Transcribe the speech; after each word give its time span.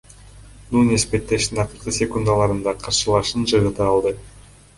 Нунес 0.75 1.03
беттештин 1.11 1.61
акыркы 1.63 1.93
секундаларында 1.99 2.75
каршылашын 2.87 3.47
жыгыта 3.53 3.87
алды. 3.93 4.17